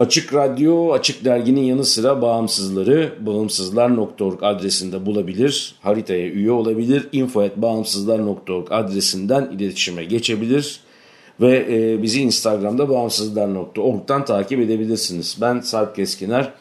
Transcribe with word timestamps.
Açık 0.00 0.34
Radyo, 0.34 0.92
Açık 0.92 1.24
Dergi'nin 1.24 1.60
yanı 1.60 1.84
sıra 1.84 2.22
bağımsızları 2.22 3.14
bağımsızlar.org 3.20 4.42
adresinde 4.42 5.06
bulabilir, 5.06 5.74
haritaya 5.80 6.28
üye 6.28 6.50
olabilir, 6.50 7.08
info.bağımsızlar.org 7.12 8.66
adresinden 8.70 9.50
iletişime 9.50 10.04
geçebilir 10.04 10.80
ve 11.40 11.66
e, 11.70 12.02
bizi 12.02 12.22
Instagram'da 12.22 12.88
bağımsızlar.org'dan 12.88 14.24
takip 14.24 14.60
edebilirsiniz. 14.60 15.38
Ben 15.40 15.60
Sarp 15.60 15.96
Keskiner, 15.96 16.52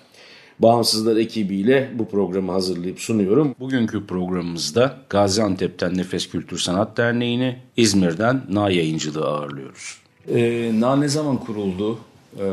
Bağımsızlar 0.59 1.17
ekibiyle 1.17 1.91
bu 1.94 2.09
programı 2.09 2.52
hazırlayıp 2.52 3.00
sunuyorum. 3.00 3.56
Bugünkü 3.59 4.06
programımızda 4.06 4.97
Gaziantep'ten 5.09 5.97
Nefes 5.97 6.30
Kültür 6.30 6.58
Sanat 6.58 6.97
Derneği'ni, 6.97 7.58
İzmir'den 7.78 8.41
Na 8.50 8.69
Yayıncılığı 8.69 9.28
ağırlıyoruz. 9.28 9.97
E, 10.28 10.72
Na 10.80 10.95
ne 10.95 11.08
zaman 11.08 11.38
kuruldu? 11.38 11.97
Ee, 12.39 12.44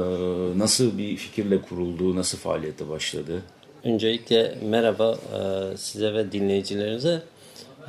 nasıl 0.57 0.99
bir 0.99 1.17
fikirle 1.17 1.61
kuruldu, 1.61 2.17
nasıl 2.17 2.39
faaliyete 2.39 2.89
başladı? 2.89 3.43
Öncelikle 3.85 4.55
merhaba 4.65 5.13
e, 5.13 5.77
size 5.77 6.15
ve 6.15 6.33
dinleyicilerinize. 6.33 7.23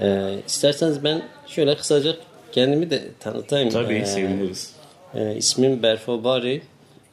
E, 0.01 0.35
isterseniz 0.47 1.03
ben 1.03 1.21
şöyle 1.47 1.75
kısaca 1.75 2.15
kendimi 2.51 2.89
de 2.89 3.03
tanıtayım. 3.19 3.69
Tabii 3.69 3.93
ee, 3.93 4.05
seviniriz. 4.05 4.73
E, 5.15 5.35
ismim 5.35 5.83
Berfo 5.83 6.23
Bari. 6.23 6.61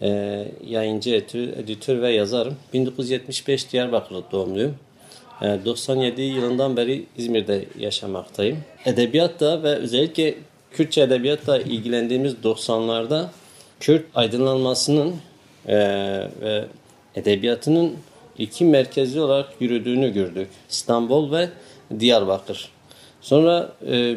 E, 0.03 0.09
yayıncı, 0.67 1.11
editör 1.35 2.03
ve 2.03 2.13
yazarım. 2.13 2.57
1975 2.73 3.73
Diyarbakır 3.73 4.17
doğumluyum. 4.33 4.75
E, 5.43 5.59
97 5.65 6.23
yılından 6.23 6.77
beri 6.77 7.07
İzmir'de 7.17 7.65
yaşamaktayım. 7.79 8.59
Edebiyatta 8.85 9.63
ve 9.63 9.69
özellikle 9.69 10.35
Kürtçe 10.73 11.01
edebiyatla 11.03 11.59
ilgilendiğimiz 11.59 12.35
90'larda 12.45 13.27
Kürt 13.81 14.05
aydınlanmasının 14.15 15.15
e, 15.67 15.77
ve 16.41 16.65
edebiyatının 17.15 17.95
iki 18.39 18.65
merkezi 18.65 19.21
olarak 19.21 19.49
yürüdüğünü 19.61 20.13
gördük. 20.13 20.49
İstanbul 20.71 21.33
ve 21.33 21.49
Diyarbakır. 22.01 22.69
Sonra 23.21 23.73
e, 23.91 24.17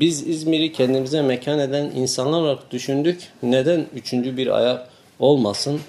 biz 0.00 0.28
İzmir'i 0.28 0.72
kendimize 0.72 1.22
mekan 1.22 1.58
eden 1.58 1.84
insanlar 1.84 2.40
olarak 2.40 2.70
düşündük. 2.70 3.28
Neden 3.42 3.86
üçüncü 3.94 4.36
bir 4.36 4.58
ayak 4.58 4.88
olmasın 5.18 5.80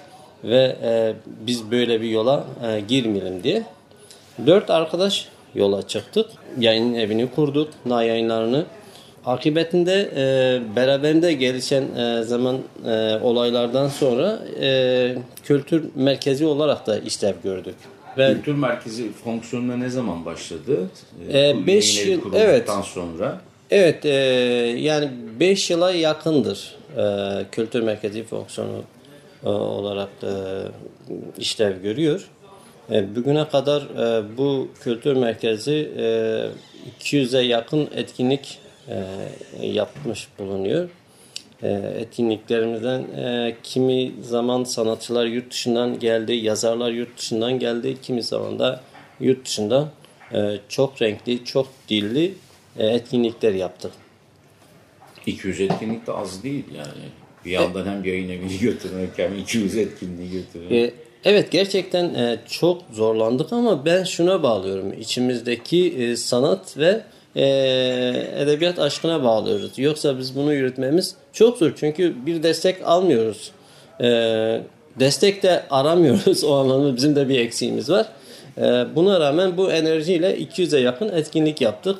ve 0.44 0.76
e, 0.82 1.14
biz 1.26 1.70
böyle 1.70 2.00
bir 2.00 2.08
yola 2.08 2.44
e, 2.66 2.80
girmeyelim 2.80 3.42
diye. 3.42 3.62
Dört 4.46 4.70
arkadaş 4.70 5.28
yola 5.54 5.88
çıktık. 5.88 6.30
Yayın 6.58 6.94
evini 6.94 7.30
kurduk. 7.30 7.68
Na 7.86 8.02
yayınlarını 8.02 8.64
Akibetinde 9.24 10.10
e, 10.16 10.76
beraberinde 10.76 11.32
gelişen 11.32 11.82
e, 11.82 12.22
zaman 12.22 12.58
e, 12.86 13.18
olaylardan 13.22 13.88
sonra 13.88 14.38
e, 14.60 15.14
kültür 15.44 15.84
merkezi 15.94 16.46
olarak 16.46 16.86
da 16.86 16.98
işlev 16.98 17.34
gördük. 17.44 17.74
Ve, 18.18 18.34
kültür 18.34 18.54
merkezi 18.54 19.12
fonksiyonuna 19.12 19.76
ne 19.76 19.90
zaman 19.90 20.24
başladı? 20.24 20.90
5 21.66 21.98
e, 21.98 22.10
yıl 22.10 22.20
evet. 22.34 22.70
sonra. 22.84 23.40
Evet 23.70 24.04
e, 24.04 24.10
yani 24.78 25.10
5 25.40 25.70
yıla 25.70 25.92
yakındır 25.92 26.76
e, 26.96 27.44
kültür 27.52 27.82
merkezi 27.82 28.24
fonksiyonu 28.24 28.82
e, 29.44 29.48
olarak 29.48 30.08
e, 30.22 30.32
işlev 31.38 31.82
görüyor. 31.82 32.28
E, 32.90 33.16
bugüne 33.16 33.48
kadar 33.48 33.82
e, 33.82 34.36
bu 34.36 34.68
kültür 34.80 35.16
merkezi 35.16 35.90
e, 35.98 36.04
200'e 37.00 37.40
yakın 37.40 37.88
etkinlik 37.94 38.58
e, 38.88 39.66
yapmış 39.66 40.28
bulunuyor. 40.38 40.88
E, 41.62 41.68
etkinliklerimizden 41.98 43.00
e, 43.00 43.56
kimi 43.62 44.12
zaman 44.22 44.64
sanatçılar 44.64 45.26
yurt 45.26 45.50
dışından 45.50 45.98
geldi, 45.98 46.32
yazarlar 46.32 46.90
yurt 46.90 47.18
dışından 47.18 47.58
geldi, 47.58 47.96
kimi 48.02 48.22
zaman 48.22 48.58
da 48.58 48.80
yurt 49.20 49.46
dışında 49.46 49.88
e, 50.34 50.58
çok 50.68 51.02
renkli, 51.02 51.44
çok 51.44 51.68
dilli 51.88 52.34
e, 52.78 52.86
etkinlikler 52.86 53.54
yaptık. 53.54 53.92
200 55.26 55.60
etkinlik 55.60 56.06
de 56.06 56.12
az 56.12 56.42
değil 56.42 56.64
yani. 56.76 57.08
Bir 57.44 57.50
yandan 57.50 57.86
hem 57.86 58.04
yayın 58.04 58.28
evini 58.28 58.58
götürmek 58.60 59.10
hem 59.16 59.38
200 59.38 59.76
etkinliği 59.76 60.30
götürmek. 60.30 60.72
E, 60.72 60.94
evet 61.24 61.50
gerçekten 61.50 62.14
e, 62.14 62.38
çok 62.48 62.82
zorlandık 62.92 63.52
ama 63.52 63.84
ben 63.84 64.04
şuna 64.04 64.42
bağlıyorum. 64.42 64.92
İçimizdeki 64.92 65.94
e, 65.98 66.16
sanat 66.16 66.78
ve 66.78 67.02
e, 67.38 67.44
edebiyat 68.38 68.78
aşkına 68.78 69.24
bağlıyoruz. 69.24 69.78
Yoksa 69.78 70.18
biz 70.18 70.36
bunu 70.36 70.54
yürütmemiz 70.54 71.14
çok 71.32 71.58
zor. 71.58 71.72
Çünkü 71.76 72.26
bir 72.26 72.42
destek 72.42 72.76
almıyoruz. 72.84 73.50
E, 74.00 74.06
destek 75.00 75.42
de 75.42 75.62
aramıyoruz. 75.70 76.44
O 76.48 76.54
anlamda 76.54 76.96
bizim 76.96 77.16
de 77.16 77.28
bir 77.28 77.38
eksiğimiz 77.38 77.90
var. 77.90 78.06
E, 78.58 78.62
buna 78.96 79.20
rağmen 79.20 79.56
bu 79.56 79.72
enerjiyle 79.72 80.38
200'e 80.38 80.80
yakın 80.80 81.08
etkinlik 81.08 81.60
yaptık. 81.60 81.98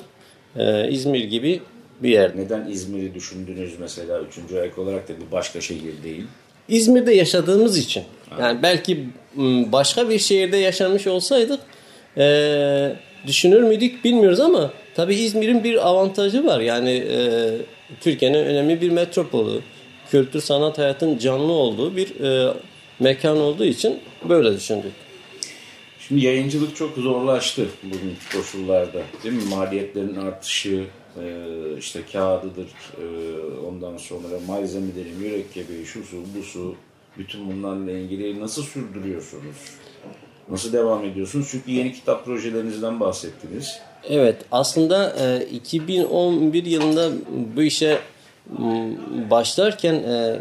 E, 0.55 0.89
İzmir 0.91 1.23
gibi 1.23 1.61
bir 2.03 2.09
yer. 2.09 2.37
Neden 2.37 2.67
İzmir'i 2.69 3.13
düşündünüz 3.13 3.79
mesela 3.79 4.19
üçüncü 4.19 4.59
ayak 4.59 4.77
olarak 4.77 5.09
da 5.09 5.13
bir 5.13 5.31
başka 5.31 5.61
şehir 5.61 6.03
değil? 6.03 6.23
İzmir'de 6.67 7.13
yaşadığımız 7.13 7.77
için. 7.77 8.03
Yani 8.39 8.63
belki 8.63 9.09
başka 9.71 10.09
bir 10.09 10.19
şehirde 10.19 10.57
yaşamış 10.57 11.07
olsaydık 11.07 11.59
e, 12.17 12.95
düşünür 13.27 13.63
müydük 13.63 14.05
bilmiyoruz 14.05 14.39
ama 14.39 14.71
Tabi 14.99 15.15
İzmir'in 15.15 15.63
bir 15.63 15.87
avantajı 15.87 16.45
var. 16.45 16.59
Yani 16.59 16.91
e, 16.91 17.51
Türkiye'nin 18.01 18.45
önemli 18.45 18.81
bir 18.81 18.89
metropolü. 18.89 19.61
Kültür 20.11 20.41
sanat 20.41 20.77
hayatın 20.77 21.17
canlı 21.17 21.51
olduğu 21.51 21.95
bir 21.95 22.19
e, 22.19 22.53
mekan 22.99 23.37
olduğu 23.37 23.65
için 23.65 23.99
böyle 24.29 24.55
düşündük. 24.55 24.91
Şimdi 25.99 26.25
yayıncılık 26.25 26.75
çok 26.75 26.97
zorlaştı 26.97 27.67
bugün 27.83 28.15
koşullarda. 28.33 29.01
Değil 29.23 29.35
mi? 29.35 29.43
Maliyetlerin 29.49 30.15
artışı, 30.15 30.83
e, 31.21 31.23
işte 31.79 31.99
kağıdıdır, 32.11 32.67
e, 32.97 33.05
ondan 33.67 33.97
sonra 33.97 34.27
malzemeleri, 34.47 35.11
mürekkebi, 35.19 35.85
şu 35.85 36.03
su, 36.03 36.17
bu 36.37 36.43
su, 36.43 36.75
bütün 37.17 37.51
bunlarla 37.51 37.91
ilgili 37.91 38.39
nasıl 38.39 38.63
sürdürüyorsunuz? 38.63 39.57
Nasıl 40.49 40.73
devam 40.73 41.05
ediyorsunuz? 41.05 41.47
Çünkü 41.51 41.71
yeni 41.71 41.93
kitap 41.93 42.25
projelerinizden 42.25 42.99
bahsettiniz. 42.99 43.79
Evet 44.09 44.35
aslında 44.51 45.15
e, 45.19 45.45
2011 45.45 46.65
yılında 46.65 47.09
bu 47.55 47.61
işe 47.61 47.99
başlarken 49.29 49.93
e, 49.93 50.39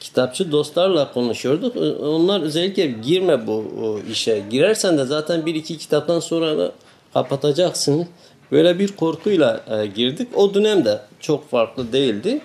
kitapçı 0.00 0.52
dostlarla 0.52 1.12
konuşuyorduk. 1.12 1.76
Onlar 2.02 2.40
özellikle 2.40 2.86
girme 2.86 3.46
bu 3.46 3.64
işe. 4.10 4.42
Girersen 4.50 4.98
de 4.98 5.04
zaten 5.04 5.46
bir 5.46 5.54
iki 5.54 5.78
kitaptan 5.78 6.20
sonra 6.20 6.58
da 6.58 6.72
kapatacaksın. 7.14 8.06
Böyle 8.52 8.78
bir 8.78 8.88
korkuyla 8.88 9.60
e, 9.70 9.86
girdik. 9.86 10.28
O 10.36 10.54
dönemde 10.54 11.00
çok 11.20 11.50
farklı 11.50 11.92
değildi. 11.92 12.40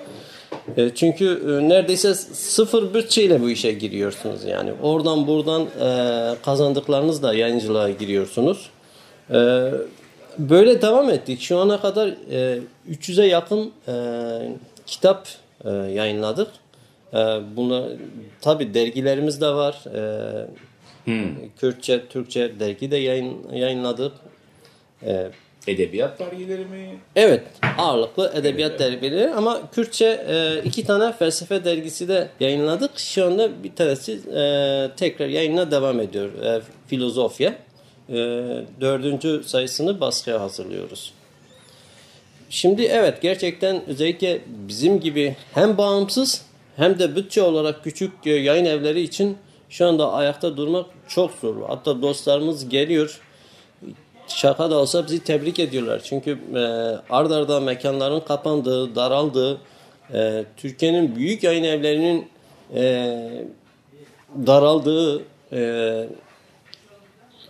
E, 0.78 0.90
çünkü 0.96 1.26
e, 1.26 1.70
neredeyse 1.70 2.14
sıfır 2.14 2.94
bütçeyle 2.94 3.42
bu 3.42 3.50
işe 3.50 3.72
giriyorsunuz. 3.72 4.44
Yani 4.44 4.72
oradan 4.82 5.28
buradan 5.28 5.62
e, 5.62 6.36
kazandıklarınızla 6.46 7.34
yayıncılığa 7.34 7.90
giriyorsunuz. 7.90 8.70
Böyle 10.38 10.82
devam 10.82 11.10
ettik. 11.10 11.42
Şu 11.42 11.58
ana 11.58 11.82
kadar 11.82 12.08
e, 12.32 12.60
300'e 12.92 13.26
yakın 13.26 13.72
e, 13.88 13.94
kitap 14.86 15.28
e, 15.66 15.70
yayınladık. 15.70 16.48
E, 17.14 17.18
buna 17.56 17.88
tabi 18.42 18.74
dergilerimiz 18.74 19.42
de 19.42 19.48
var. 19.48 19.84
E, 19.96 20.48
Kürtçe, 21.60 22.08
Türkçe 22.08 22.60
dergi 22.60 22.92
de 22.92 22.98
yayın, 22.98 23.38
yayınladık. 23.54 24.12
E, 25.06 25.32
Edebiyat 25.68 26.20
dergileri 26.20 26.66
mi? 26.66 26.98
Evet, 27.16 27.44
ağırlıklı 27.78 28.32
edebiyat 28.36 28.80
dergileri 28.80 29.30
ama 29.30 29.72
Kürtçe 29.72 30.26
e, 30.28 30.62
iki 30.68 30.86
tane 30.86 31.14
felsefe 31.14 31.66
dergisi 31.66 32.08
de 32.08 32.30
yayınladık. 32.40 33.00
Şu 33.00 33.26
anda 33.26 33.64
bir 33.64 33.76
tanesi 33.76 34.12
e, 34.12 34.90
tekrar 34.98 35.28
yayına 35.28 35.72
devam 35.72 36.00
ediyor. 36.00 36.44
E, 36.44 36.62
Filozofya. 36.88 37.56
E, 38.10 38.16
dördüncü 38.82 39.42
sayısını 39.46 40.00
baskıya 40.00 40.42
hazırlıyoruz. 40.42 41.14
Şimdi 42.50 42.84
evet 42.84 43.22
gerçekten 43.22 43.86
özellikle 43.88 44.42
bizim 44.48 45.00
gibi 45.00 45.36
hem 45.54 45.78
bağımsız 45.78 46.46
hem 46.76 47.00
de 47.00 47.16
bütçe 47.16 47.42
olarak 47.42 47.84
küçük 47.84 48.12
e, 48.28 48.30
yayın 48.30 48.66
evleri 48.66 49.02
için 49.02 49.38
şu 49.70 49.88
anda 49.88 50.12
ayakta 50.12 50.58
durmak 50.58 50.86
çok 51.08 51.32
zor. 51.32 51.56
Hatta 51.68 52.02
dostlarımız 52.02 52.70
geliyor 52.70 53.22
şaka 54.28 54.72
da 54.72 54.76
olsa 54.78 55.06
bizi 55.06 55.24
tebrik 55.24 55.60
ediyorlar. 55.60 56.02
Çünkü 56.04 56.40
e, 56.56 56.60
ard 57.14 57.32
arda 57.32 57.60
mekanların 57.60 58.20
kapandığı, 58.20 58.96
daraldığı, 58.96 59.58
e, 60.14 60.46
Türkiye'nin 60.58 61.16
büyük 61.16 61.44
yayın 61.44 61.64
evlerinin 61.64 62.28
e, 62.76 63.46
daraldığı, 64.48 65.22
e, 65.54 66.08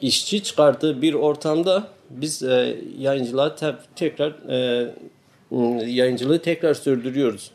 işçi 0.04 0.44
çıkarttığı 0.44 1.02
bir 1.02 1.14
ortamda 1.14 1.88
biz 2.10 2.44
e, 2.44 2.78
yayıncılığa 3.00 3.56
te- 3.56 3.76
tekrar 3.96 4.32
e, 4.50 4.90
yayıncılığı 5.92 6.42
tekrar 6.42 6.74
sürdürüyoruz. 6.74 7.52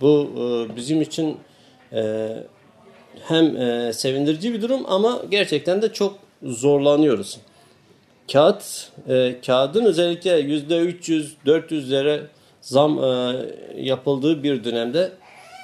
Bu 0.00 0.30
e, 0.36 0.76
bizim 0.76 1.02
için 1.02 1.36
e, 1.92 2.28
hem 3.22 3.56
e, 3.56 3.92
sevindirici 3.92 4.52
bir 4.52 4.62
durum 4.62 4.82
ama 4.86 5.22
gerçekten 5.30 5.82
de 5.82 5.92
çok 5.92 6.18
zorlanıyoruz. 6.42 7.38
Kağıt, 8.32 8.90
e, 9.08 9.34
kağıdın 9.46 9.84
özellikle 9.84 10.38
yüzde 10.38 10.78
300, 10.78 11.34
400'lere 11.46 12.20
zam 12.60 13.04
e, 13.04 13.36
yapıldığı 13.76 14.42
bir 14.42 14.64
dönemde 14.64 15.12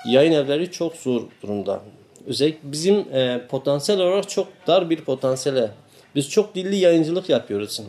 yayın 0.09 0.33
evleri 0.33 0.71
çok 0.71 0.97
zor 0.97 1.23
durumda. 1.43 1.81
Özellikle 2.27 2.73
bizim 2.73 2.95
e, 2.95 3.47
potansiyel 3.49 4.01
olarak 4.01 4.29
çok 4.29 4.49
dar 4.67 4.91
bir 4.91 5.01
potansiyele. 5.01 5.71
Biz 6.15 6.31
çok 6.31 6.55
dilli 6.55 6.77
yayıncılık 6.77 7.29
yapıyoruz. 7.29 7.81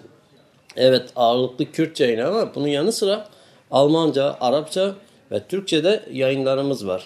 Evet 0.75 1.09
ağırlıklı 1.15 1.71
Kürtçe 1.71 2.05
yayın 2.05 2.19
ama 2.19 2.55
bunun 2.55 2.67
yanı 2.67 2.91
sıra 2.91 3.27
Almanca, 3.71 4.37
Arapça 4.41 4.95
ve 5.31 5.43
Türkçe'de 5.47 6.03
yayınlarımız 6.11 6.87
var. 6.87 7.03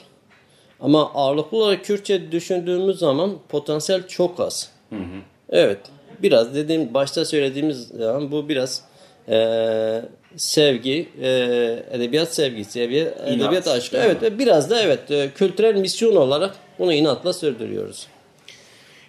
Ama 0.80 1.12
ağırlıklı 1.14 1.58
olarak 1.58 1.86
Kürtçe 1.86 2.32
düşündüğümüz 2.32 3.00
zaman 3.00 3.32
potansiyel 3.50 4.08
çok 4.08 4.40
az. 4.40 4.72
Evet. 5.50 5.80
Biraz 6.22 6.56
dediğim 6.56 6.94
başta 6.94 7.26
söylediğimiz 7.26 7.88
zaman 7.88 8.32
bu 8.32 8.50
biraz 8.50 8.84
eee, 9.28 10.02
sevgi, 10.36 11.10
eee, 11.22 11.84
edebiyat 11.92 12.34
sevgisi, 12.36 12.82
edebiyat, 12.82 13.28
edebiyat 13.28 13.68
aşkı. 13.68 13.98
Evet 13.98 14.22
ve 14.22 14.40
biraz 14.40 14.70
da 14.70 14.82
evet 14.82 15.12
e, 15.12 15.30
kültürel 15.36 15.76
misyon 15.76 16.16
olarak 16.16 16.56
bunu 16.80 16.94
inatla 16.94 17.34
sürdürüyoruz. 17.34 18.08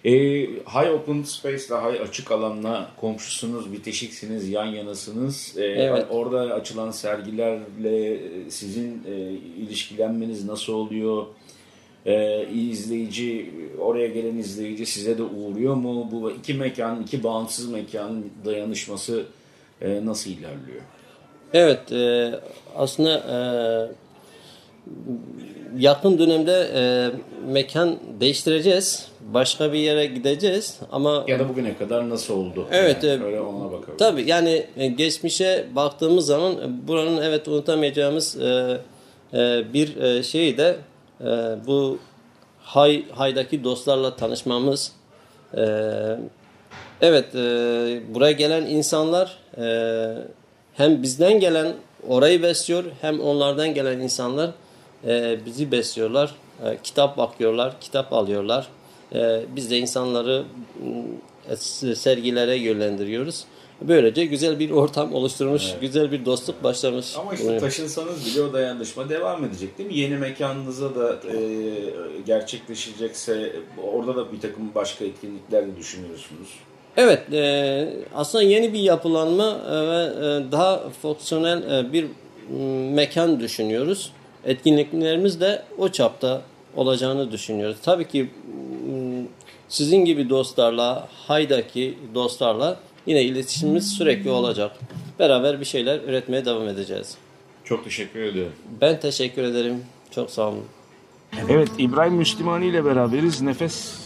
E, 0.05 0.11
High 0.47 0.91
Open 0.93 1.23
Space'la 1.23 1.91
High 1.91 2.01
Açık 2.01 2.31
Alan'la 2.31 2.91
komşusunuz, 3.01 3.73
bitişiksiniz, 3.73 4.49
yan 4.49 4.65
yanasınız. 4.65 5.53
E, 5.57 5.65
Evet. 5.65 6.05
Orada 6.09 6.39
açılan 6.39 6.91
sergilerle 6.91 8.19
sizin 8.49 9.03
e, 9.07 9.31
ilişkilenmeniz 9.57 10.45
nasıl 10.45 10.73
oluyor? 10.73 11.25
E, 12.05 12.47
izleyici, 12.47 13.51
oraya 13.79 14.07
gelen 14.07 14.37
izleyici 14.37 14.85
size 14.85 15.17
de 15.17 15.23
uğruyor 15.23 15.75
mu? 15.75 16.09
Bu 16.11 16.31
iki 16.31 16.53
mekan, 16.53 17.03
iki 17.03 17.23
bağımsız 17.23 17.69
mekanın 17.69 18.31
dayanışması 18.45 19.25
e, 19.81 20.05
nasıl 20.05 20.29
ilerliyor? 20.31 20.81
Evet, 21.53 21.91
e, 21.91 22.31
aslında 22.75 23.17
e, 23.17 23.37
yakın 25.77 26.19
dönemde 26.19 26.69
e, 26.75 26.81
mekan 27.51 27.97
değiştireceğiz. 28.19 29.07
Başka 29.33 29.73
bir 29.73 29.79
yere 29.79 30.05
gideceğiz 30.05 30.79
ama 30.91 31.25
Ya 31.27 31.39
da 31.39 31.49
bugüne 31.49 31.77
kadar 31.77 32.09
nasıl 32.09 32.33
oldu? 32.37 32.67
Evet, 32.71 33.03
Yani 33.03 33.23
e, 33.23 33.25
öyle 33.25 33.41
ona 33.41 33.65
bakalım. 33.71 33.97
tabii 33.97 34.29
yani 34.29 34.65
e, 34.77 34.87
geçmişe 34.87 35.65
baktığımız 35.75 36.25
zaman 36.25 36.51
e, 36.53 36.87
buranın 36.87 37.21
evet 37.21 37.47
unutamayacağımız 37.47 38.41
e, 38.41 38.77
e, 39.33 39.73
bir 39.73 39.97
e, 39.97 40.23
şey 40.23 40.57
de 40.57 40.75
e, 41.21 41.25
bu 41.67 41.99
Hay 42.59 43.03
Hay'daki 43.11 43.63
dostlarla 43.63 44.15
tanışmamız. 44.15 44.91
E, 45.57 45.63
evet, 47.01 47.35
e, 47.35 47.39
buraya 48.13 48.31
gelen 48.31 48.65
insanlar 48.65 49.37
e, 49.57 49.63
hem 50.73 51.03
bizden 51.03 51.39
gelen 51.39 51.67
orayı 52.07 52.43
besliyor 52.43 52.83
hem 53.01 53.19
onlardan 53.19 53.73
gelen 53.73 53.99
insanlar 53.99 54.49
e, 55.07 55.39
bizi 55.45 55.71
besliyorlar. 55.71 56.35
E, 56.65 56.77
kitap 56.83 57.17
bakıyorlar, 57.17 57.79
kitap 57.81 58.13
alıyorlar. 58.13 58.67
E, 59.15 59.41
biz 59.55 59.71
de 59.71 59.77
insanları 59.77 60.43
m, 61.49 61.95
sergilere 61.95 62.55
yönlendiriyoruz. 62.55 63.45
Böylece 63.81 64.25
güzel 64.25 64.59
bir 64.59 64.71
ortam 64.71 65.13
oluşturmuş, 65.13 65.63
güzel 65.81 66.11
bir 66.11 66.25
dostluk 66.25 66.63
başlamış. 66.63 67.17
Ama 67.17 67.33
işte 67.33 67.43
bulunuyor. 67.43 67.61
taşınsanız 67.61 68.25
bile 68.25 68.41
o 68.41 68.53
dayanışma 68.53 69.09
devam 69.09 69.45
edecek 69.45 69.77
değil 69.77 69.89
mi? 69.89 69.97
Yeni 69.97 70.17
mekanınıza 70.17 70.95
da 70.95 71.13
e, 71.13 71.39
gerçekleşecekse 72.25 73.55
orada 73.93 74.15
da 74.15 74.31
bir 74.31 74.39
takım 74.39 74.75
başka 74.75 75.05
etkinlikler 75.05 75.67
de 75.67 75.77
düşünüyorsunuz. 75.77 76.47
Evet, 76.97 77.33
e, 77.33 77.93
aslında 78.15 78.43
yeni 78.43 78.73
bir 78.73 78.79
yapılanma 78.79 79.57
e, 79.71 79.71
ve 79.71 80.03
e, 80.03 80.51
daha 80.51 80.89
fonksiyonel 81.01 81.85
e, 81.85 81.93
bir 81.93 82.05
mekan 82.93 83.39
düşünüyoruz. 83.39 84.11
Etkinliklerimiz 84.45 85.41
de 85.41 85.63
o 85.77 85.89
çapta 85.89 86.41
olacağını 86.75 87.31
düşünüyoruz. 87.31 87.77
Tabii 87.83 88.07
ki 88.07 88.29
m, 88.87 89.23
sizin 89.69 90.05
gibi 90.05 90.29
dostlarla, 90.29 91.07
Hay'daki 91.27 91.97
dostlarla 92.15 92.79
yine 93.05 93.23
iletişimimiz 93.23 93.93
sürekli 93.93 94.29
olacak. 94.29 94.71
Beraber 95.19 95.59
bir 95.59 95.65
şeyler 95.65 95.99
üretmeye 95.99 96.45
devam 96.45 96.67
edeceğiz. 96.67 97.17
Çok 97.63 97.83
teşekkür 97.83 98.21
ediyorum. 98.21 98.53
Ben 98.81 98.99
teşekkür 98.99 99.43
ederim. 99.43 99.83
Çok 100.11 100.29
sağ 100.29 100.47
olun. 100.47 100.63
Evet 101.49 101.69
İbrahim 101.77 102.13
Müslümani 102.13 102.65
ile 102.65 102.85
beraberiz. 102.85 103.41
Nefes 103.41 104.01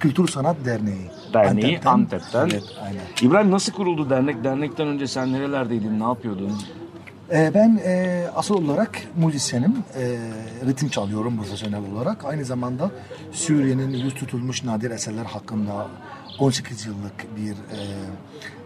Kültür 0.00 0.28
Sanat 0.28 0.56
Derneği. 0.64 1.10
Derneği 1.32 1.80
Antep'ten. 1.84 2.48
Evet, 2.52 2.64
aynen. 2.82 3.00
İbrahim 3.22 3.50
nasıl 3.50 3.72
kuruldu 3.72 4.10
dernek? 4.10 4.44
Dernekten 4.44 4.88
önce 4.88 5.06
sen 5.06 5.32
nerelerdeydin? 5.32 6.00
Ne 6.00 6.04
yapıyordun? 6.04 6.52
Ee, 7.32 7.50
ben 7.54 7.80
e, 7.84 8.24
asıl 8.36 8.64
olarak 8.64 9.02
müzisyenim. 9.16 9.74
E, 9.96 10.18
ritim 10.66 10.88
çalıyorum 10.88 11.36
profesyonel 11.36 11.92
olarak. 11.92 12.24
Aynı 12.24 12.44
zamanda 12.44 12.90
Suriye'nin 13.32 13.90
yüz 13.90 14.14
tutulmuş 14.14 14.64
nadir 14.64 14.90
eserler 14.90 15.24
hakkında 15.24 15.88
18 16.38 16.86
yıllık 16.86 17.36
bir 17.36 17.52
e, 17.52 17.80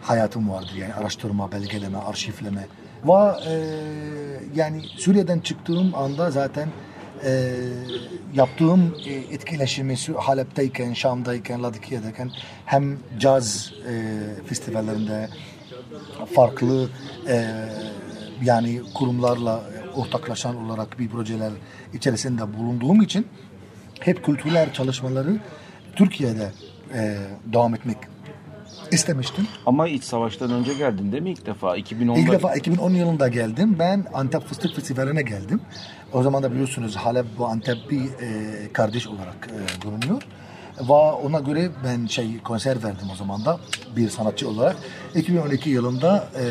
hayatım 0.03 0.51
vardır. 0.51 0.75
Yani 0.79 0.95
araştırma, 0.95 1.53
belgeleme, 1.53 1.99
arşivleme. 1.99 2.67
Ve 3.05 3.13
e, 3.49 3.55
yani 4.55 4.83
Suriye'den 4.97 5.41
çıktığım 5.41 5.95
anda 5.95 6.31
zaten 6.31 6.69
yaptığım 8.35 8.95
etkileşimi 9.31 9.95
Halep'teyken, 10.17 10.93
Şam'dayken, 10.93 11.63
Ladikiye'deyken 11.63 12.31
hem 12.67 12.99
caz 13.19 13.73
festivallerinde 14.49 15.29
farklı 16.35 16.89
e, 17.29 17.47
yani 18.43 18.81
kurumlarla 18.95 19.61
ortaklaşan 19.97 20.57
olarak 20.57 20.99
bir 20.99 21.09
projeler 21.09 21.53
içerisinde 21.93 22.59
bulunduğum 22.59 23.03
için 23.03 23.27
hep 24.01 24.25
kültürel 24.25 24.73
çalışmaları 24.73 25.39
Türkiye'de 25.97 26.53
e, 26.95 27.19
devam 27.53 27.75
etmek 27.75 27.97
istemiştim. 28.93 29.47
Ama 29.67 29.89
iç 29.89 30.05
savaştan 30.05 30.51
önce 30.51 30.75
geldin 30.75 31.13
değil 31.13 31.23
mi 31.23 31.31
ilk 31.31 31.47
defa? 31.47 31.79
2010'da. 31.79 32.19
İlk 32.19 32.33
defa 32.33 32.55
2010 32.55 32.91
yılında 32.91 33.29
geldim. 33.29 33.77
Ben 33.79 34.05
Antep 34.15 34.43
Fıstık 34.43 34.77
Festivali'ne 34.77 35.23
geldim. 35.23 35.61
O 36.13 36.23
zaman 36.23 36.43
da 36.43 36.53
biliyorsunuz 36.53 36.97
Halep 36.97 37.27
bu 37.39 37.47
Antep 37.47 37.91
bir 37.91 38.03
e, 38.03 38.73
kardeş 38.73 39.07
olarak 39.07 39.51
e, 39.51 39.87
bulunuyor. 39.87 40.23
Ve 40.81 40.93
ona 40.93 41.41
göre 41.41 41.71
ben 41.85 42.07
şey 42.07 42.39
konser 42.39 42.83
verdim 42.83 43.07
o 43.13 43.17
zaman 43.17 43.45
da 43.45 43.59
bir 43.97 44.09
sanatçı 44.09 44.49
olarak. 44.49 44.77
2012 45.15 45.71
yılında 45.71 46.29
e, 46.37 46.45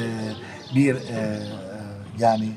bir 0.75 0.95
e, 0.95 1.39
yani 2.19 2.49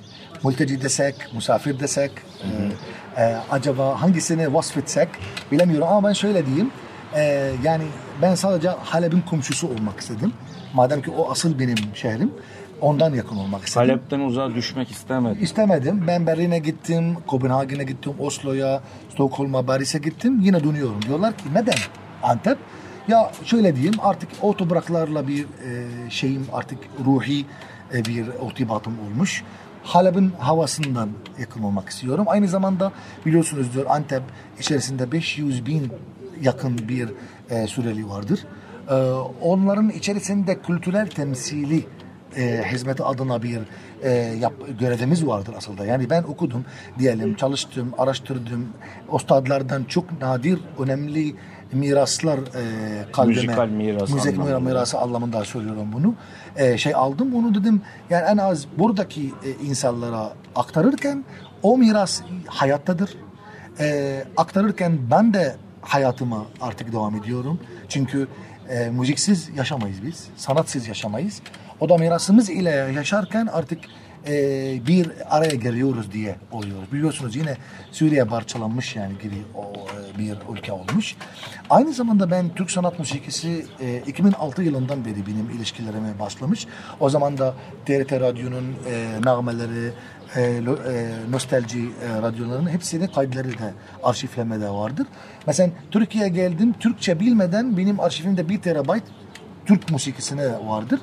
mülteci 0.44 0.82
desek, 0.82 1.14
misafir 1.34 1.80
desek, 1.80 2.10
e, 2.42 3.22
e, 3.22 3.36
acaba 3.50 4.02
hangisini 4.02 4.54
vasfetsek 4.54 5.08
bilemiyorum 5.52 5.88
ama 5.88 6.08
ben 6.08 6.12
şöyle 6.12 6.46
diyeyim. 6.46 6.70
E, 7.14 7.52
yani 7.64 7.84
ben 8.22 8.34
sadece 8.34 8.68
Halep'in 8.68 9.20
komşusu 9.20 9.68
olmak 9.68 10.00
istedim. 10.00 10.32
Madem 10.74 11.02
ki 11.02 11.10
o 11.10 11.30
asıl 11.30 11.58
benim 11.58 11.76
şehrim. 11.94 12.32
Ondan 12.80 13.14
yakın 13.14 13.36
olmak 13.36 13.64
istedim. 13.64 13.88
Halep'ten 13.88 14.20
uzağa 14.20 14.54
düşmek 14.54 14.90
istemedim. 14.90 15.42
İstemedim. 15.42 16.04
Ben 16.06 16.26
Berlin'e 16.26 16.58
gittim, 16.58 17.16
Kopenhagen'e 17.26 17.84
gittim, 17.84 18.12
Oslo'ya, 18.18 18.80
Stockholm'a, 19.14 19.62
Paris'e 19.62 19.98
gittim. 19.98 20.40
Yine 20.40 20.64
dönüyorum. 20.64 21.02
Diyorlar 21.02 21.36
ki 21.36 21.44
neden 21.54 21.74
Antep? 22.22 22.58
Ya 23.08 23.32
şöyle 23.44 23.76
diyeyim 23.76 23.94
artık 24.02 24.28
o 24.42 24.56
topraklarla 24.56 25.28
bir 25.28 25.42
e, 25.42 26.10
şeyim 26.10 26.46
artık 26.52 26.78
ruhi 27.04 27.46
bir 27.92 28.48
irtibatım 28.48 28.94
olmuş. 29.00 29.44
Halep'in 29.82 30.32
havasından 30.38 31.08
yakın 31.40 31.62
olmak 31.62 31.88
istiyorum. 31.88 32.24
Aynı 32.28 32.48
zamanda 32.48 32.92
biliyorsunuzdur 33.26 33.86
Antep 33.86 34.22
içerisinde 34.60 35.12
500 35.12 35.66
bin 35.66 35.92
yakın 36.42 36.88
bir 36.88 37.08
e, 37.50 37.66
Suriyeli 37.66 38.08
vardır. 38.08 38.46
E, 38.90 38.94
onların 39.42 39.90
içerisinde 39.90 40.62
kültürel 40.62 41.06
temsili 41.06 41.86
e, 42.36 42.64
hizmeti 42.72 43.02
adına 43.02 43.42
bir 43.42 43.58
e, 44.02 44.10
yap, 44.40 44.52
görevimiz 44.80 45.26
vardır 45.26 45.54
aslında. 45.58 45.86
Yani 45.86 46.10
ben 46.10 46.22
okudum 46.22 46.64
diyelim, 46.98 47.34
çalıştım, 47.34 47.92
araştırdım. 47.98 48.68
Ustadlardan 49.08 49.84
çok 49.84 50.20
nadir, 50.20 50.58
önemli 50.78 51.34
miraslar 51.72 52.38
e, 52.38 53.12
kalbime. 53.12 53.34
Müzikal 53.34 53.68
miras 53.68 54.10
Müzik 54.10 54.38
anlamında. 54.38 54.60
mirası 54.60 54.98
anlamında 54.98 55.44
söylüyorum 55.44 55.88
bunu. 55.92 56.14
E, 56.56 56.78
şey 56.78 56.94
aldım 56.94 57.32
bunu 57.32 57.54
dedim 57.54 57.82
yani 58.10 58.24
en 58.28 58.36
az 58.36 58.66
buradaki 58.78 59.20
e, 59.44 59.66
insanlara 59.66 60.32
aktarırken 60.54 61.24
o 61.62 61.78
miras 61.78 62.20
hayattadır. 62.46 63.16
E, 63.80 64.24
aktarırken 64.36 64.98
ben 65.10 65.34
de 65.34 65.56
hayatıma 65.80 66.46
artık 66.60 66.92
devam 66.92 67.14
ediyorum. 67.16 67.60
Çünkü 67.88 68.28
e, 68.68 68.90
müziksiz 68.90 69.50
yaşamayız 69.56 70.02
biz. 70.06 70.28
Sanatsız 70.36 70.88
yaşamayız. 70.88 71.40
O 71.80 71.88
da 71.88 71.96
mirasımız 71.98 72.50
ile 72.50 72.70
yaşarken 72.70 73.46
artık 73.46 73.78
e, 74.28 74.32
bir 74.86 75.10
araya 75.30 75.54
geliyoruz 75.54 76.12
diye 76.12 76.36
oluyoruz. 76.52 76.92
Biliyorsunuz 76.92 77.36
yine 77.36 77.56
Suriye 77.92 78.24
parçalanmış 78.24 78.96
yani 78.96 79.12
gibi 79.22 79.42
o, 79.54 79.62
e, 79.62 80.05
bir 80.18 80.36
ülke 80.52 80.72
olmuş. 80.72 81.16
Aynı 81.70 81.92
zamanda 81.92 82.30
ben 82.30 82.48
Türk 82.54 82.70
sanat 82.70 82.98
musikisi 82.98 83.66
e, 83.80 84.02
2006 84.06 84.62
yılından 84.62 85.04
beri 85.04 85.26
benim 85.26 85.50
ilişkilerime 85.50 86.18
başlamış. 86.18 86.66
O 87.00 87.10
zaman 87.10 87.38
da 87.38 87.54
TRT 87.86 88.12
Radyo'nun 88.12 88.74
e, 88.90 89.06
nağmeleri, 89.24 89.92
e, 90.36 90.42
e, 90.42 90.60
nostalji 91.30 91.80
e, 91.80 92.22
radyolarının 92.22 92.70
hepsinin 92.70 93.06
kayıtları 93.06 93.58
da 93.58 93.72
arşivlemede 94.02 94.70
vardır. 94.70 95.06
Mesela 95.46 95.70
Türkiye'ye 95.90 96.30
geldim. 96.30 96.74
Türkçe 96.80 97.20
bilmeden 97.20 97.76
benim 97.76 98.00
arşivimde 98.00 98.48
1 98.48 98.60
terabayt 98.60 99.04
Türk 99.66 99.90
musikisine 99.90 100.66
vardır. 100.66 101.00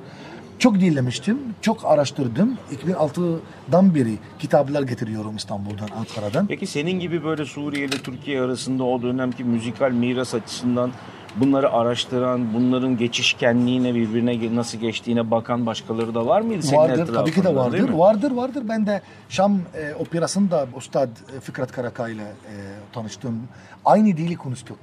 Çok 0.64 0.80
dinlemiştim, 0.80 1.40
çok 1.62 1.86
araştırdım. 1.86 2.58
2006'dan 2.86 3.96
beri 3.96 4.18
kitaplar 4.40 4.82
getiriyorum 4.84 5.36
İstanbul'dan, 5.36 5.88
Ankara'dan. 5.98 6.48
Peki 6.48 6.68
senin 6.68 7.00
gibi 7.00 7.24
böyle 7.24 7.46
Suriye 7.46 7.86
ile 7.86 7.98
Türkiye 7.98 8.42
arasında 8.42 8.84
o 8.84 9.02
dönemki 9.02 9.44
müzikal 9.44 9.92
miras 9.92 10.34
açısından 10.34 10.92
bunları 11.36 11.72
araştıran, 11.72 12.54
bunların 12.54 12.98
geçişkenliğine 12.98 13.96
birbirine 13.96 14.56
nasıl 14.56 14.78
geçtiğine 14.78 15.32
bakan 15.32 15.66
başkaları 15.66 16.16
da 16.16 16.26
var 16.26 16.42
mıydı 16.42 16.64
senin 16.64 16.80
Vardır, 16.80 17.14
tabii 17.14 17.32
ki 17.32 17.44
de 17.44 17.56
vardır. 17.56 17.90
Vardır, 17.90 18.32
vardır. 18.32 18.64
Ben 18.70 18.86
de 18.88 19.02
Şam 19.30 19.60
e, 19.76 19.94
operasında 19.94 20.68
Ustad 20.76 21.10
e, 21.38 21.40
Fikret 21.40 21.72
Karakay 21.72 22.14
ile 22.14 22.24
e, 22.24 22.54
tanıştım. 22.94 23.48
Aynı 23.86 24.08
dili 24.08 24.36
konuştuk. 24.36 24.80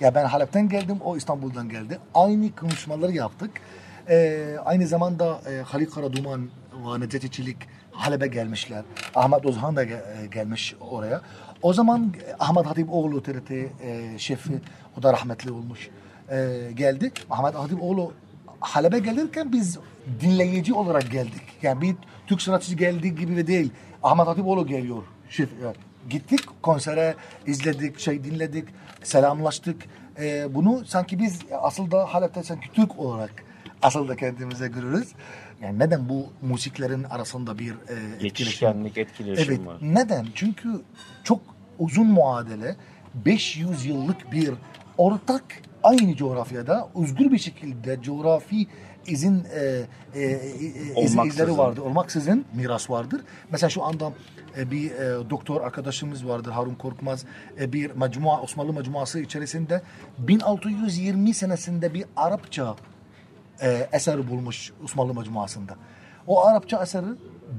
Ya 0.00 0.14
ben 0.14 0.24
Halep'ten 0.24 0.68
geldim, 0.68 0.96
o 1.04 1.16
İstanbul'dan 1.16 1.68
geldi. 1.68 1.98
Aynı 2.14 2.54
konuşmaları 2.56 3.12
yaptık. 3.12 3.50
E, 4.10 4.56
aynı 4.64 4.86
zamanda 4.86 5.40
e, 5.50 5.62
Halil 5.62 5.86
Karaduman 5.86 6.48
ve 6.74 7.00
Necati 7.00 7.30
Çelik 7.30 7.56
Halep'e 7.92 8.26
gelmişler. 8.26 8.82
Ahmet 9.14 9.46
Ozhan 9.46 9.76
da 9.76 9.84
ge- 9.84 10.22
e, 10.22 10.26
gelmiş 10.26 10.74
oraya. 10.80 11.20
O 11.62 11.72
zaman 11.72 12.14
e, 12.28 12.34
Ahmet 12.38 12.66
Hatipoğlu 12.66 13.22
TRT 13.22 13.50
e, 13.50 14.18
şefi, 14.18 14.52
o 14.98 15.02
da 15.02 15.12
rahmetli 15.12 15.50
olmuş. 15.50 15.88
E, 16.30 16.48
geldi. 16.74 17.12
Ahmet 17.30 17.54
Hatipoğlu 17.54 18.12
Halep'e 18.60 18.98
gelirken 18.98 19.52
biz 19.52 19.78
dinleyici 20.20 20.74
olarak 20.74 21.10
geldik. 21.10 21.42
Yani 21.62 21.80
bir 21.80 21.96
Türk 22.26 22.42
sanatçısı 22.42 22.74
geldiği 22.74 23.14
gibi 23.14 23.36
de 23.36 23.46
değil. 23.46 23.72
Ahmet 24.02 24.26
Hatipoğlu 24.26 24.66
geliyor. 24.66 25.02
Şef, 25.28 25.48
yani 25.64 25.76
gittik 26.10 26.40
konsere 26.62 27.14
izledik, 27.46 27.98
şey 27.98 28.24
dinledik, 28.24 28.68
selamlaştık. 29.02 29.82
Ee, 30.18 30.54
bunu 30.54 30.84
sanki 30.84 31.18
biz 31.18 31.40
asıl 31.62 31.90
da 31.90 32.14
Halep'te 32.14 32.42
sanki 32.42 32.72
Türk 32.72 32.98
olarak 32.98 33.49
asıl 33.82 34.08
da 34.08 34.16
kendimize 34.16 34.68
görürüz. 34.68 35.08
Yani 35.62 35.78
neden 35.78 36.08
bu 36.08 36.26
müziklerin 36.42 37.04
arasında 37.04 37.58
bir 37.58 37.70
e, 37.70 37.74
etkileşim 37.74 38.20
Geçişkenlik, 38.20 38.98
etkileşim 38.98 39.54
Evet. 39.54 39.66
var. 39.66 39.78
Neden? 39.82 40.26
Çünkü 40.34 40.68
çok 41.24 41.40
uzun 41.78 42.06
muadele 42.06 42.76
500 43.14 43.86
yıllık 43.86 44.32
bir 44.32 44.50
ortak 44.98 45.44
aynı 45.82 46.16
coğrafyada 46.16 46.88
özgür 46.94 47.32
bir 47.32 47.38
şekilde 47.38 48.02
coğrafi 48.02 48.66
izin 49.06 49.44
e, 49.54 49.82
e, 50.14 50.22
e, 50.22 51.04
izin 51.04 51.24
izleri 51.24 51.58
vardır. 51.58 51.82
Olmaksızın 51.82 52.44
miras 52.54 52.90
vardır. 52.90 53.20
Mesela 53.52 53.70
şu 53.70 53.84
anda 53.84 54.12
e, 54.58 54.70
bir 54.70 54.90
e, 54.90 55.30
doktor 55.30 55.60
arkadaşımız 55.60 56.26
vardır 56.28 56.50
Harun 56.50 56.74
Korkmaz. 56.74 57.24
E, 57.60 57.72
bir 57.72 57.90
mecmua 57.90 58.40
Osmanlı 58.40 58.72
mecmuası 58.72 59.20
içerisinde 59.20 59.82
1620 60.18 61.34
senesinde 61.34 61.94
bir 61.94 62.04
Arapça 62.16 62.76
e, 63.62 63.88
eser 63.92 64.30
bulmuş 64.30 64.72
Osmanlı 64.84 65.14
mecmuasında. 65.14 65.76
O 66.26 66.44
Arapça 66.44 66.82
eseri 66.82 67.06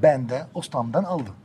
ben 0.01 0.29
de 0.29 0.45
ustamdan 0.53 1.03
aldım. 1.03 1.35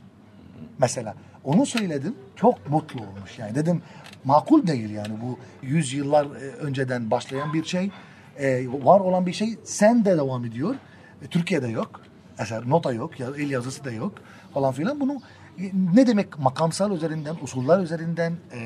Mesela 0.79 1.15
onu 1.43 1.65
söyledim 1.65 2.15
çok 2.35 2.69
mutlu 2.69 2.99
olmuş 3.01 3.39
yani 3.39 3.55
dedim 3.55 3.81
makul 4.23 4.67
değil 4.67 4.89
yani 4.89 5.13
bu 5.21 5.39
yüzyıllar 5.61 6.25
e, 6.25 6.51
önceden 6.55 7.11
başlayan 7.11 7.53
bir 7.53 7.63
şey 7.65 7.91
e, 8.37 8.67
var 8.67 8.99
olan 8.99 9.25
bir 9.25 9.33
şey 9.33 9.57
sen 9.63 10.05
de 10.05 10.17
devam 10.17 10.45
ediyor 10.45 10.75
E, 11.21 11.27
Türkiye'de 11.27 11.67
yok 11.67 12.01
eser 12.39 12.69
nota 12.69 12.93
yok 12.93 13.19
ya 13.19 13.27
el 13.37 13.49
yazısı 13.49 13.83
da 13.83 13.91
yok 13.91 14.13
falan 14.53 14.73
filan 14.73 14.99
bunu 14.99 15.21
e, 15.59 15.63
ne 15.93 16.07
demek 16.07 16.39
makamsal 16.39 16.91
üzerinden 16.91 17.35
usuller 17.41 17.79
üzerinden 17.79 18.33
e, 18.53 18.59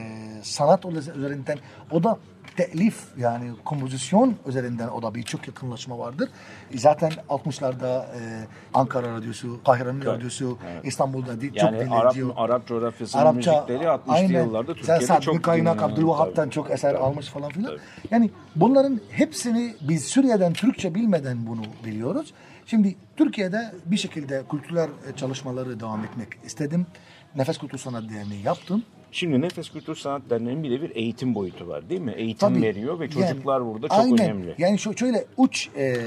sanat 0.44 0.86
üzerinden 0.86 1.58
o 1.92 2.04
da 2.04 2.20
telif 2.56 2.96
yani 3.18 3.52
kompozisyon 3.66 4.36
üzerinden 4.48 4.88
o 4.88 5.02
da 5.02 5.16
birçok 5.16 5.48
yakınlaşma 5.48 6.00
vardır. 6.00 6.30
Zaten 6.76 7.12
60'larda 7.30 8.00
e, 8.00 8.48
Ankara 8.74 9.14
Radyosu, 9.14 9.64
Kahire'nin 9.66 10.06
Radyosu, 10.06 10.58
İstanbul'da 10.84 11.42
değil, 11.42 11.54
Yani 11.56 11.84
çok 11.84 11.94
Arap, 11.94 12.16
dinleyici. 12.16 12.34
Arap 12.36 12.68
coğrafyasının 12.68 13.36
müzikleri 13.36 13.84
60'lı 13.84 14.14
aynen. 14.14 14.44
yıllarda 14.44 14.74
Sen 14.74 14.78
Türkiye'de 14.78 15.06
Saad 15.06 15.22
çok 15.22 15.44
Kaynak, 15.44 15.82
Abdülvahap'tan 15.82 16.50
çok 16.50 16.72
eser 16.72 16.94
Tabii. 16.94 17.04
almış 17.04 17.26
falan 17.26 17.50
filan. 17.50 17.70
Tabii. 17.70 17.80
Yani 18.12 18.30
bunların 18.56 19.02
hepsini 19.12 19.76
biz 19.82 20.08
Suriye'den 20.08 20.54
Türkçe 20.54 20.96
bilmeden 20.96 21.48
bunu 21.48 21.62
biliyoruz. 21.86 22.34
Şimdi 22.66 22.96
Türkiye'de 23.18 23.72
bir 23.86 23.98
şekilde 23.98 24.44
kültürel 24.52 24.90
e, 25.10 25.16
çalışmaları 25.16 25.80
devam 25.80 26.04
etmek 26.04 26.28
istedim. 26.46 26.86
Nefes 27.36 27.58
Kültür 27.58 27.78
Sanat 27.78 28.04
Derneği 28.10 28.44
yaptım. 28.46 28.84
Şimdi 29.12 29.42
Nefes 29.42 29.70
Kültür 29.70 29.96
Sanat 29.96 30.22
Derneği'nin 30.30 30.64
bir 30.64 30.72
de 30.72 30.82
bir 30.82 30.96
eğitim 30.96 31.36
boyutu 31.36 31.68
var 31.68 31.90
değil 31.90 32.02
mi? 32.02 32.12
Eğitim 32.18 32.50
Tabii. 32.50 32.62
veriyor 32.62 33.00
ve 33.00 33.04
Yani- 33.04 33.14
çocuklar 33.14 33.66
burada 33.66 33.88
çok 33.88 33.98
aynen. 34.00 34.20
önemli. 34.20 34.56
Yani 34.58 34.80
şöyle 34.80 35.26
uç 35.38 35.70
e, 35.78 35.98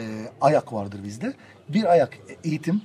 ayak 0.41 0.73
vardır 0.73 1.01
bizde. 1.05 1.35
Bir 1.69 1.85
ayak 1.93 2.19
eğitim. 2.45 2.83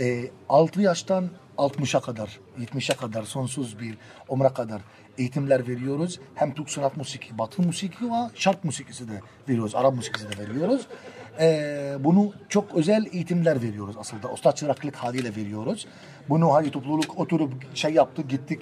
E, 0.00 0.24
6 0.48 0.80
yaştan 0.82 1.28
60'a 1.58 2.00
kadar, 2.00 2.38
70'e 2.60 2.96
kadar 2.96 3.22
sonsuz 3.22 3.80
bir 3.80 3.94
umre 4.28 4.48
kadar 4.48 4.80
eğitimler 5.18 5.68
veriyoruz. 5.68 6.20
Hem 6.34 6.54
Türk 6.54 6.70
sanat 6.70 6.96
musiki, 6.96 7.38
batı 7.38 7.62
musiki 7.62 8.04
ve 8.04 8.30
şark 8.34 8.64
musikisi 8.64 9.08
de 9.08 9.20
veriyoruz. 9.48 9.74
Arap 9.74 9.94
musikisi 9.94 10.26
de 10.28 10.48
veriyoruz. 10.48 10.86
E, 11.40 11.96
bunu 12.00 12.32
çok 12.48 12.74
özel 12.74 13.06
eğitimler 13.12 13.62
veriyoruz 13.62 13.96
aslında. 13.98 14.32
Usta 14.32 14.52
çıraklık 14.52 14.96
haliyle 14.96 15.36
veriyoruz. 15.36 15.86
Bunu 16.28 16.52
hani 16.54 16.70
topluluk 16.70 17.18
oturup 17.18 17.52
şey 17.76 17.92
yaptık 17.92 18.30
gittik 18.30 18.60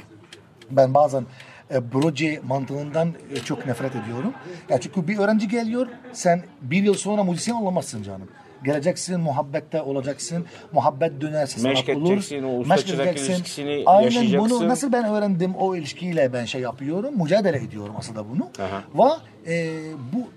ben 0.71 0.95
bazen 0.95 1.27
e, 1.71 1.81
proje 1.93 2.41
mantığından 2.49 3.15
e, 3.35 3.37
çok 3.37 3.67
nefret 3.67 3.97
ediyorum. 3.97 4.33
Ya 4.69 4.81
çünkü 4.81 5.09
bir 5.09 5.19
öğrenci 5.19 5.49
geliyor, 5.49 5.87
sen 6.13 6.43
bir 6.63 6.83
yıl 6.83 6.95
sonra 6.95 7.25
müzisyen 7.25 7.55
olamazsın 7.55 8.03
canım. 8.03 8.29
Geleceksin, 8.65 9.21
muhabbette 9.21 9.83
olacaksın, 9.83 10.47
muhabbet 10.73 11.21
dönerse 11.21 11.61
sanat 11.61 11.89
olur. 11.89 12.17
o 12.45 12.59
usta 12.59 12.75
Meşk 12.75 12.87
çırak 12.87 13.07
edeceksin. 13.07 13.33
ilişkisini 13.33 13.83
Aynen 13.87 14.39
bunu 14.39 14.69
nasıl 14.69 14.93
ben 14.93 15.05
öğrendim 15.05 15.55
o 15.55 15.77
ilişkiyle 15.77 16.33
ben 16.33 16.45
şey 16.45 16.61
yapıyorum, 16.61 17.23
mücadele 17.23 17.57
ediyorum 17.57 17.95
aslında 17.99 18.25
bunu. 18.31 18.49
Ve 18.95 19.53
e, 19.55 19.81
bu 20.13 20.29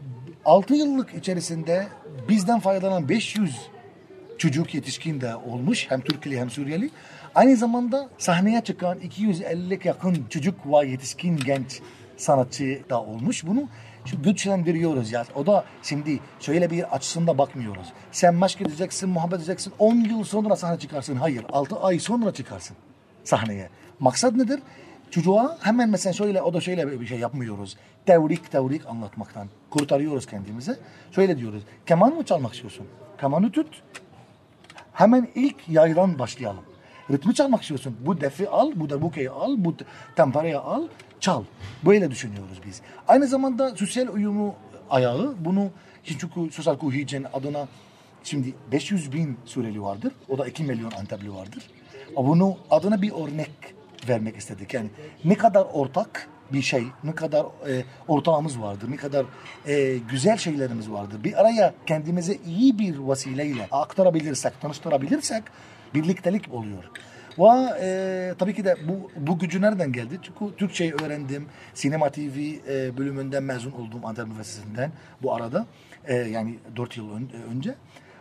6 0.45 0.75
yıllık 0.75 1.13
içerisinde 1.13 1.87
bizden 2.29 2.59
faydalanan 2.59 3.09
500 3.09 3.57
çocuk 4.37 4.73
yetişkin 4.75 5.21
de 5.21 5.35
olmuş. 5.35 5.85
Hem 5.91 6.01
Türkli 6.01 6.39
hem 6.39 6.49
Suriyeli. 6.49 6.89
Aynı 7.35 7.55
zamanda 7.55 8.09
sahneye 8.17 8.61
çıkan 8.61 8.99
250 8.99 9.79
yakın 9.83 10.25
çocuk 10.29 10.55
ve 10.65 10.87
yetişkin 10.87 11.37
genç 11.37 11.81
sanatçı 12.17 12.81
da 12.89 13.01
olmuş. 13.01 13.45
Bunu 13.45 13.67
şu 14.05 14.23
güçlendiriyoruz 14.23 15.11
ya. 15.11 15.25
O 15.35 15.45
da 15.45 15.65
şimdi 15.83 16.19
şöyle 16.39 16.69
bir 16.71 16.95
açısında 16.95 17.37
bakmıyoruz. 17.37 17.87
Sen 18.11 18.35
maç 18.35 18.57
gideceksin, 18.57 19.09
muhabbet 19.09 19.39
edeceksin. 19.39 19.73
10 19.79 19.95
yıl 19.95 20.23
sonra 20.23 20.55
sahne 20.55 20.79
çıkarsın. 20.79 21.15
Hayır. 21.15 21.45
6 21.51 21.79
ay 21.79 21.99
sonra 21.99 22.33
çıkarsın 22.33 22.77
sahneye. 23.23 23.69
Maksat 23.99 24.33
nedir? 24.33 24.59
Çocuğa 25.11 25.57
hemen 25.61 25.89
mesela 25.89 26.13
şöyle 26.13 26.41
o 26.41 26.53
da 26.53 26.61
şöyle 26.61 27.01
bir 27.01 27.05
şey 27.07 27.19
yapmıyoruz. 27.19 27.77
Tevrik 28.05 28.51
tevrik 28.51 28.85
anlatmaktan 28.85 29.47
kurtarıyoruz 29.69 30.25
kendimizi. 30.25 30.75
Şöyle 31.11 31.37
diyoruz. 31.37 31.63
Keman 31.85 32.13
mı 32.13 32.25
çalmak 32.25 32.53
istiyorsun? 32.53 32.87
Kemanı 33.21 33.51
tut. 33.51 33.81
Hemen 34.93 35.27
ilk 35.35 35.69
yaydan 35.69 36.19
başlayalım. 36.19 36.72
Ritmi 37.11 37.35
çalmak 37.35 37.61
istiyorsun. 37.61 37.95
Bu 38.05 38.21
defi 38.21 38.49
al, 38.49 38.71
bu 38.75 38.89
darbukeyi 38.89 39.29
al, 39.29 39.55
bu 39.57 39.75
temperayı 40.15 40.59
al, 40.59 40.87
çal. 41.19 41.43
Böyle 41.85 42.11
düşünüyoruz 42.11 42.61
biz. 42.67 42.81
Aynı 43.07 43.27
zamanda 43.27 43.75
sosyal 43.75 44.07
uyumu 44.07 44.55
ayağı 44.89 45.35
bunu 45.39 45.69
çünkü 46.03 46.27
sosyal 46.51 46.77
kuhicen 46.77 47.25
adına 47.33 47.67
şimdi 48.23 48.53
500 48.71 49.13
bin 49.13 49.37
Suriyeli 49.45 49.81
vardır. 49.81 50.13
O 50.29 50.37
da 50.37 50.47
2 50.47 50.63
milyon 50.63 50.91
Antepli 50.91 51.33
vardır. 51.33 51.63
Bunu 52.15 52.57
adına 52.71 53.01
bir 53.01 53.11
örnek 53.11 53.51
vermek 54.07 54.37
istedik. 54.37 54.73
Yani 54.73 54.89
ne 55.25 55.35
kadar 55.35 55.65
ortak 55.73 56.29
bir 56.53 56.61
şey, 56.61 56.83
ne 57.03 57.15
kadar 57.15 57.45
e, 57.69 57.83
ortağımız 58.07 58.61
vardır, 58.61 58.91
ne 58.91 58.95
kadar 58.95 59.25
e, 59.67 59.97
güzel 60.09 60.37
şeylerimiz 60.37 60.91
vardır. 60.91 61.23
Bir 61.23 61.41
araya 61.41 61.73
kendimize 61.85 62.37
iyi 62.45 62.79
bir 62.79 63.09
vesileyle 63.09 63.67
aktarabilirsek, 63.71 64.61
tanıştırabilirsek 64.61 65.43
birliktelik 65.93 66.53
oluyor. 66.53 66.83
Ve 67.39 67.73
e, 67.81 68.33
tabii 68.37 68.53
ki 68.55 68.65
de 68.65 68.75
bu, 68.87 69.11
bu 69.17 69.39
gücü 69.39 69.61
nereden 69.61 69.91
geldi? 69.91 70.19
Çünkü 70.21 70.55
Türkçeyi 70.57 70.93
öğrendim. 70.93 71.45
Sinema 71.73 72.09
TV 72.09 72.19
e, 72.19 72.97
bölümünden 72.97 73.43
mezun 73.43 73.71
oldum 73.71 74.05
Antep 74.05 74.27
Üniversitesi'nden 74.27 74.91
bu 75.21 75.35
arada. 75.35 75.65
E, 76.05 76.15
yani 76.15 76.59
4 76.75 76.97
yıl 76.97 77.11
ön- 77.11 77.29
önce. 77.51 77.75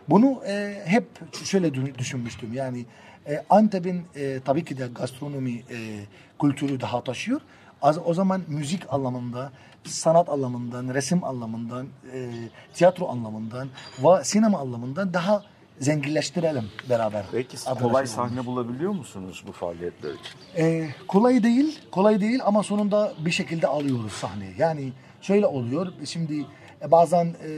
Bunu 0.09 0.41
e, 0.47 0.81
hep 0.85 1.05
şöyle 1.43 1.67
dü- 1.67 1.97
düşünmüştüm. 1.97 2.53
Yani 2.53 2.85
e, 3.27 3.43
Antep'in 3.49 4.03
e, 4.15 4.39
tabii 4.45 4.65
ki 4.65 4.77
de 4.77 4.87
gastronomi 4.95 5.53
e, 5.53 5.99
kültürü 6.41 6.81
daha 6.81 7.03
taşıyor. 7.03 7.41
Az, 7.81 7.99
o 8.05 8.13
zaman 8.13 8.41
müzik 8.47 8.93
anlamında, 8.93 9.51
sanat 9.83 10.29
anlamından, 10.29 10.93
resim 10.93 11.23
anlamından, 11.23 11.87
e, 12.13 12.29
tiyatro 12.73 13.07
anlamından 13.09 13.69
ve 14.03 14.23
sinema 14.23 14.59
anlamından 14.59 15.13
daha 15.13 15.43
zenginleştirelim 15.79 16.65
beraber. 16.89 17.25
Peki 17.31 17.57
kolay 17.65 17.79
şey 17.79 17.85
olmuş. 17.95 18.09
sahne 18.09 18.45
bulabiliyor 18.45 18.91
musunuz 18.91 19.43
bu 19.47 19.51
faaliyetler 19.51 20.09
için? 20.09 20.33
Ee, 20.57 20.89
kolay 21.07 21.43
değil, 21.43 21.79
kolay 21.91 22.21
değil 22.21 22.39
ama 22.45 22.63
sonunda 22.63 23.13
bir 23.19 23.31
şekilde 23.31 23.67
alıyoruz 23.67 24.13
sahneye. 24.13 24.53
Yani 24.57 24.91
şöyle 25.21 25.45
oluyor, 25.45 25.87
şimdi 26.05 26.45
e, 26.81 26.91
bazen 26.91 27.25
e, 27.25 27.49
e, 27.49 27.55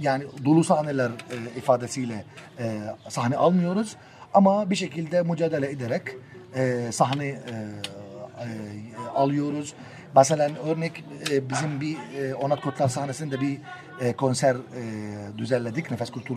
yani 0.00 0.24
dolu 0.44 0.64
sahneler 0.64 1.10
e, 1.10 1.58
ifadesiyle 1.58 2.24
e, 2.58 2.80
sahne 3.08 3.36
almıyoruz. 3.36 3.96
Ama 4.34 4.70
bir 4.70 4.76
şekilde 4.76 5.22
mücadele 5.22 5.70
ederek 5.70 6.02
e, 6.54 6.88
sahne 6.92 7.26
e, 7.26 7.36
e, 8.40 8.46
alıyoruz. 9.14 9.74
Mesela 10.16 10.50
örnek 10.66 11.04
e, 11.30 11.50
bizim 11.50 11.80
bir 11.80 11.96
e, 12.18 12.34
Onat 12.34 12.60
Kotlar 12.60 12.88
sahnesinde 12.88 13.40
bir 13.40 13.58
e, 14.00 14.12
konser 14.12 14.54
e, 14.54 15.38
düzenledik. 15.38 15.90
Nefes 15.90 16.10
Kültür 16.10 16.36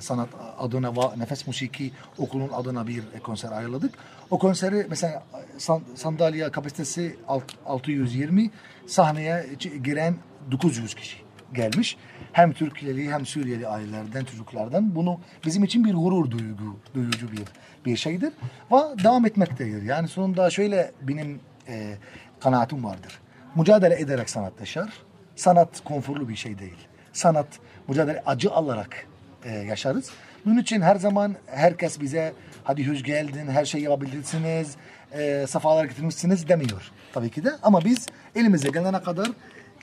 Sanat 0.00 0.28
adına 0.58 0.96
ve 0.96 1.18
Nefes 1.18 1.46
Musiki 1.46 1.92
Okulu'nun 2.18 2.52
adına 2.52 2.86
bir 2.86 3.02
konser 3.22 3.52
ayarladık. 3.52 3.94
O 4.30 4.38
konseri 4.38 4.86
mesela 4.90 5.22
san- 5.58 5.82
sandalye 5.94 6.50
kapasitesi 6.50 7.16
alt- 7.28 7.52
620 7.66 8.50
sahneye 8.86 9.46
giren 9.84 10.14
900 10.50 10.94
kişi 10.94 11.16
gelmiş. 11.54 11.96
Hem 12.32 12.52
Türkiye'li 12.52 13.12
hem 13.12 13.26
Suriyeli 13.26 13.68
ailelerden, 13.68 14.24
çocuklardan. 14.24 14.94
Bunu 14.94 15.20
bizim 15.46 15.64
için 15.64 15.84
bir 15.84 15.94
gurur 15.94 16.30
duygu, 16.30 16.76
duyucu 16.94 17.32
bir 17.32 17.42
bir 17.86 17.96
şeydir. 17.96 18.32
Ve 18.72 19.04
devam 19.04 19.26
etmektedir. 19.26 19.82
Yani 19.82 20.08
sonunda 20.08 20.50
şöyle 20.50 20.92
benim 21.02 21.40
e, 21.68 21.96
kanaatim 22.40 22.84
vardır. 22.84 23.20
Mücadele 23.54 24.00
ederek 24.00 24.30
sanat 24.30 24.52
yaşar. 24.60 24.92
Sanat 25.36 25.84
konforlu 25.84 26.28
bir 26.28 26.36
şey 26.36 26.58
değil. 26.58 26.88
Sanat 27.12 27.46
mücadele 27.88 28.22
acı 28.26 28.50
alarak 28.50 29.06
e, 29.44 29.50
yaşarız. 29.52 30.10
Bunun 30.44 30.58
için 30.58 30.80
her 30.80 30.96
zaman 30.96 31.34
herkes 31.46 32.00
bize 32.00 32.32
hadi 32.64 32.90
hoş 32.90 33.02
geldin, 33.02 33.46
her 33.48 33.64
şeyi 33.64 33.84
yapabilirsiniz, 33.84 34.76
e, 35.12 35.46
safalar 35.48 35.84
getirmişsiniz 35.84 36.48
demiyor 36.48 36.90
tabii 37.12 37.30
ki 37.30 37.44
de. 37.44 37.50
Ama 37.62 37.84
biz 37.84 38.06
elimize 38.34 38.68
gelene 38.68 39.02
kadar 39.02 39.28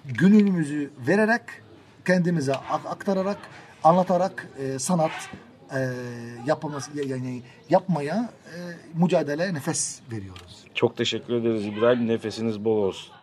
gönlümüzü 0.05 0.91
vererek, 1.07 1.41
kendimize 2.05 2.53
ak- 2.53 2.85
aktararak, 2.85 3.37
anlatarak 3.83 4.47
e, 4.59 4.79
sanat 4.79 5.11
e, 5.73 5.79
yani 7.05 7.41
yapmaya 7.69 8.29
e, 8.45 8.57
mücadele 8.93 9.53
nefes 9.53 10.01
veriyoruz. 10.11 10.63
Çok 10.73 10.97
teşekkür 10.97 11.33
ederiz 11.33 11.65
İbrahim. 11.65 12.07
Nefesiniz 12.07 12.65
bol 12.65 12.77
olsun. 12.77 13.13